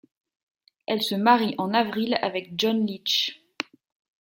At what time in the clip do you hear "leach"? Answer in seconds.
2.87-3.39